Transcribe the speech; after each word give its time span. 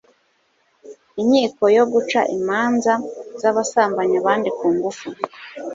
inkiko 1.21 1.63
yo 1.77 1.83
guca 1.93 2.19
imanza 2.37 2.93
z'abasambanya 3.41 4.15
abandi 4.21 4.49
ku 4.57 4.65
ngufu 4.75 5.07